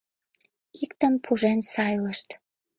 [0.83, 2.27] Иктым пужен сайлышт.